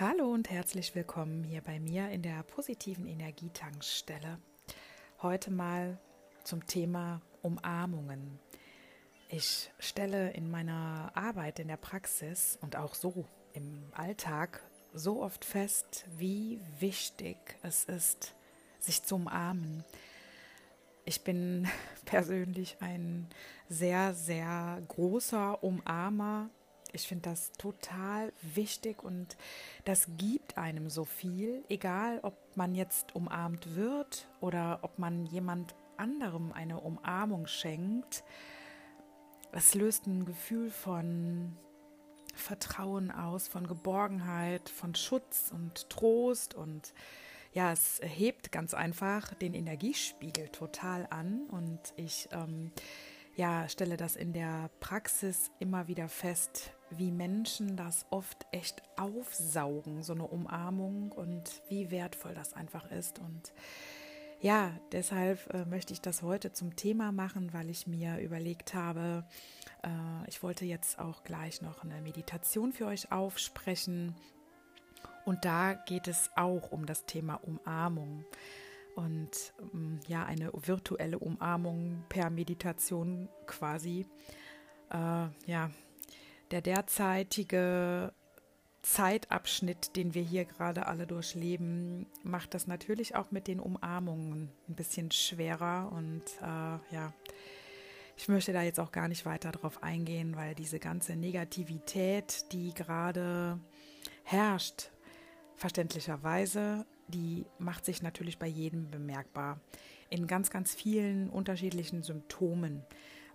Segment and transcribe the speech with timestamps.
[0.00, 4.38] Hallo und herzlich willkommen hier bei mir in der positiven Energietankstelle.
[5.20, 5.98] Heute mal
[6.42, 8.38] zum Thema Umarmungen.
[9.28, 14.62] Ich stelle in meiner Arbeit in der Praxis und auch so im Alltag
[14.94, 18.34] so oft fest, wie wichtig es ist,
[18.78, 19.84] sich zu umarmen.
[21.04, 21.68] Ich bin
[22.06, 23.28] persönlich ein
[23.68, 26.48] sehr, sehr großer Umarmer
[26.92, 29.36] ich finde das total wichtig und
[29.84, 35.74] das gibt einem so viel, egal ob man jetzt umarmt wird oder ob man jemand
[35.96, 38.24] anderem eine Umarmung schenkt.
[39.52, 41.56] Es löst ein Gefühl von
[42.34, 46.94] Vertrauen aus, von Geborgenheit, von Schutz und Trost und
[47.52, 52.70] ja, es hebt ganz einfach den Energiespiegel total an und ich ähm,
[53.34, 60.02] ja, stelle das in der Praxis immer wieder fest, wie Menschen das oft echt aufsaugen,
[60.02, 63.18] so eine Umarmung und wie wertvoll das einfach ist.
[63.18, 63.52] Und
[64.40, 69.24] ja, deshalb äh, möchte ich das heute zum Thema machen, weil ich mir überlegt habe,
[69.82, 74.14] äh, ich wollte jetzt auch gleich noch eine Meditation für euch aufsprechen.
[75.26, 78.24] Und da geht es auch um das Thema Umarmung.
[78.96, 84.06] Und ähm, ja, eine virtuelle Umarmung per Meditation quasi.
[84.90, 85.70] Äh, ja,
[86.50, 88.12] der derzeitige
[88.82, 94.74] Zeitabschnitt, den wir hier gerade alle durchleben, macht das natürlich auch mit den Umarmungen ein
[94.74, 95.92] bisschen schwerer.
[95.92, 97.12] Und äh, ja,
[98.16, 102.72] ich möchte da jetzt auch gar nicht weiter drauf eingehen, weil diese ganze Negativität, die
[102.72, 103.60] gerade
[104.24, 104.90] herrscht,
[105.56, 109.60] verständlicherweise, die macht sich natürlich bei jedem bemerkbar.
[110.08, 112.82] In ganz, ganz vielen unterschiedlichen Symptomen.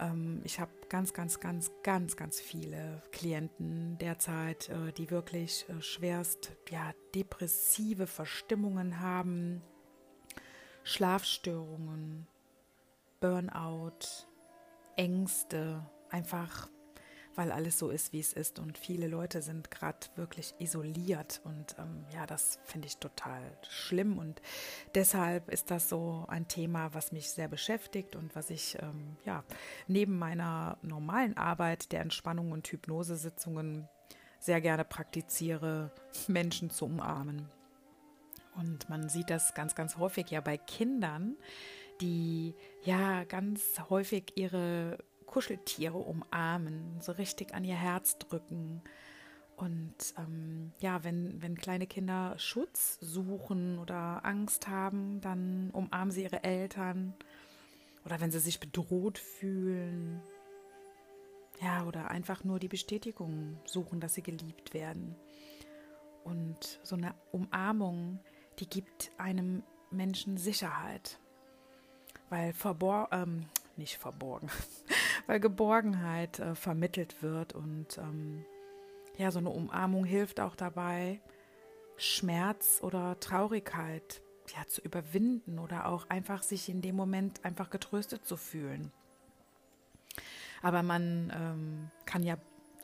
[0.00, 5.80] Ähm, ich habe ganz, ganz, ganz, ganz, ganz viele Klienten derzeit, äh, die wirklich äh,
[5.82, 9.62] schwerst ja, depressive Verstimmungen haben,
[10.82, 12.26] Schlafstörungen,
[13.20, 14.26] Burnout,
[14.96, 16.68] Ängste, einfach
[17.34, 18.58] weil alles so ist, wie es ist.
[18.58, 21.40] Und viele Leute sind gerade wirklich isoliert.
[21.44, 24.18] Und ähm, ja, das finde ich total schlimm.
[24.18, 24.42] Und
[24.94, 29.44] deshalb ist das so ein Thema, was mich sehr beschäftigt und was ich ähm, ja
[29.86, 33.88] neben meiner normalen Arbeit der Entspannung und Hypnosesitzungen
[34.38, 35.92] sehr gerne praktiziere,
[36.26, 37.48] Menschen zu umarmen.
[38.56, 41.36] Und man sieht das ganz, ganz häufig ja bei Kindern,
[42.00, 44.98] die ja ganz häufig ihre
[45.30, 48.82] Kuscheltiere umarmen, so richtig an ihr Herz drücken.
[49.56, 56.24] Und ähm, ja, wenn, wenn kleine Kinder Schutz suchen oder Angst haben, dann umarmen sie
[56.24, 57.14] ihre Eltern.
[58.04, 60.20] Oder wenn sie sich bedroht fühlen.
[61.60, 65.14] Ja, oder einfach nur die Bestätigung suchen, dass sie geliebt werden.
[66.24, 68.18] Und so eine Umarmung,
[68.58, 69.62] die gibt einem
[69.92, 71.20] Menschen Sicherheit.
[72.30, 74.48] Weil verborgen, ähm, nicht verborgen,
[75.30, 78.44] weil Geborgenheit äh, vermittelt wird und ähm,
[79.16, 81.20] ja, so eine Umarmung hilft auch dabei,
[81.96, 84.22] Schmerz oder Traurigkeit
[84.56, 88.90] ja, zu überwinden oder auch einfach sich in dem Moment einfach getröstet zu fühlen.
[90.62, 92.36] Aber man ähm, kann ja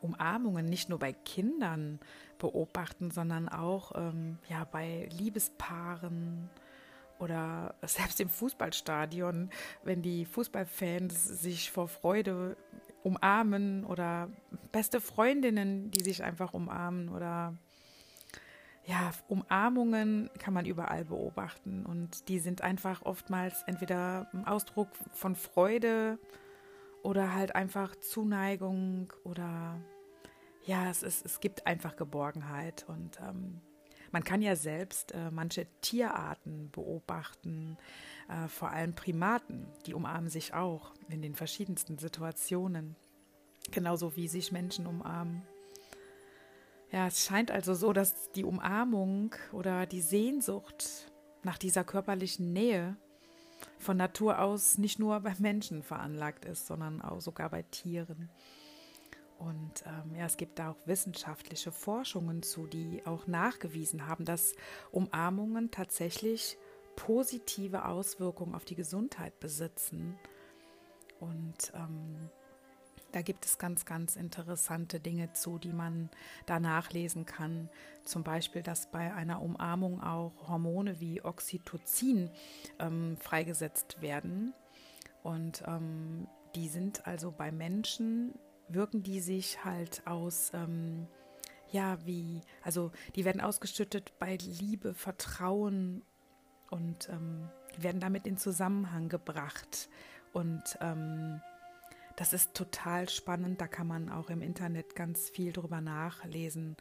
[0.00, 2.00] Umarmungen nicht nur bei Kindern
[2.38, 6.50] beobachten, sondern auch ähm, ja, bei Liebespaaren
[7.22, 9.50] oder selbst im Fußballstadion,
[9.84, 12.56] wenn die Fußballfans sich vor Freude
[13.04, 14.28] umarmen oder
[14.72, 17.56] beste Freundinnen, die sich einfach umarmen oder
[18.84, 25.36] ja, Umarmungen kann man überall beobachten und die sind einfach oftmals entweder ein Ausdruck von
[25.36, 26.18] Freude
[27.04, 29.80] oder halt einfach Zuneigung oder
[30.64, 33.60] ja, es, ist, es gibt einfach Geborgenheit und ähm,
[34.12, 37.78] man kann ja selbst äh, manche Tierarten beobachten,
[38.28, 42.94] äh, vor allem Primaten, die umarmen sich auch in den verschiedensten Situationen,
[43.70, 45.42] genauso wie sich Menschen umarmen.
[46.90, 51.10] Ja, es scheint also so, dass die Umarmung oder die Sehnsucht
[51.42, 52.96] nach dieser körperlichen Nähe
[53.78, 58.28] von Natur aus nicht nur bei Menschen veranlagt ist, sondern auch sogar bei Tieren.
[59.42, 64.54] Und ähm, ja, es gibt da auch wissenschaftliche Forschungen zu, die auch nachgewiesen haben, dass
[64.92, 66.56] Umarmungen tatsächlich
[66.94, 70.16] positive Auswirkungen auf die Gesundheit besitzen.
[71.18, 72.30] Und ähm,
[73.10, 76.08] da gibt es ganz, ganz interessante Dinge zu, die man
[76.46, 77.68] da nachlesen kann.
[78.04, 82.30] Zum Beispiel, dass bei einer Umarmung auch Hormone wie Oxytocin
[82.78, 84.54] ähm, freigesetzt werden.
[85.24, 88.34] Und ähm, die sind also bei Menschen
[88.74, 91.06] wirken die sich halt aus, ähm,
[91.70, 96.02] ja, wie, also die werden ausgeschüttet bei Liebe, Vertrauen
[96.70, 97.48] und ähm,
[97.78, 99.88] werden damit in Zusammenhang gebracht.
[100.32, 101.40] Und ähm,
[102.16, 103.60] das ist total spannend.
[103.60, 106.76] Da kann man auch im Internet ganz viel drüber nachlesen,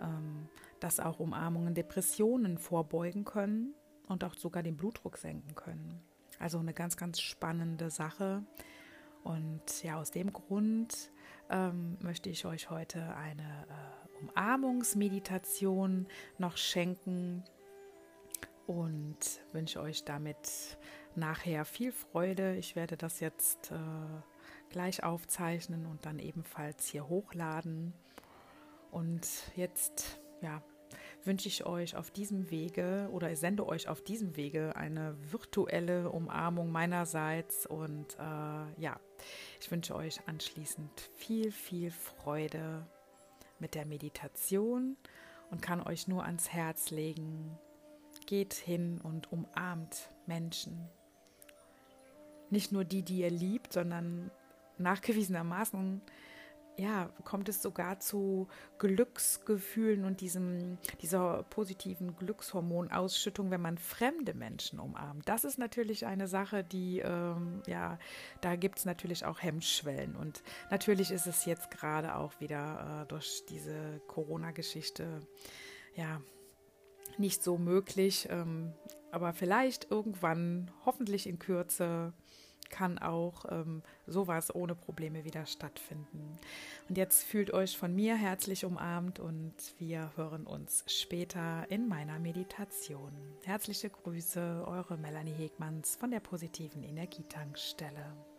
[0.00, 0.48] ähm,
[0.80, 3.74] dass auch Umarmungen Depressionen vorbeugen können
[4.08, 6.02] und auch sogar den Blutdruck senken können.
[6.38, 8.44] Also eine ganz, ganz spannende Sache.
[9.24, 11.10] Und ja, aus dem Grund
[11.50, 16.06] ähm, möchte ich euch heute eine äh, Umarmungsmeditation
[16.38, 17.42] noch schenken
[18.66, 19.18] und
[19.52, 20.78] wünsche euch damit
[21.16, 22.56] nachher viel Freude.
[22.56, 23.76] Ich werde das jetzt äh,
[24.70, 27.94] gleich aufzeichnen und dann ebenfalls hier hochladen.
[28.90, 29.26] Und
[29.56, 30.62] jetzt, ja,
[31.24, 36.70] wünsche ich euch auf diesem Wege oder sende euch auf diesem Wege eine virtuelle Umarmung
[36.70, 39.00] meinerseits und äh, ja,
[39.60, 42.86] ich wünsche euch anschließend viel, viel Freude
[43.58, 44.96] mit der Meditation
[45.50, 47.58] und kann euch nur ans Herz legen,
[48.26, 50.88] geht hin und umarmt Menschen.
[52.50, 54.30] Nicht nur die, die ihr liebt, sondern
[54.78, 56.02] nachgewiesenermaßen
[56.76, 58.48] ja, kommt es sogar zu
[58.78, 65.28] Glücksgefühlen und diesem, dieser positiven Glückshormonausschüttung, wenn man fremde Menschen umarmt.
[65.28, 67.98] Das ist natürlich eine Sache, die, ähm, ja,
[68.40, 70.16] da gibt es natürlich auch Hemmschwellen.
[70.16, 75.20] Und natürlich ist es jetzt gerade auch wieder äh, durch diese Corona-Geschichte,
[75.94, 76.20] ja,
[77.18, 78.26] nicht so möglich.
[78.30, 78.72] Ähm,
[79.12, 82.12] aber vielleicht irgendwann, hoffentlich in Kürze,
[82.74, 86.36] kann auch ähm, sowas ohne Probleme wieder stattfinden.
[86.88, 92.18] Und jetzt fühlt euch von mir herzlich umarmt und wir hören uns später in meiner
[92.18, 93.12] Meditation.
[93.44, 98.33] Herzliche Grüße, eure Melanie Hegmanns von der positiven Energietankstelle.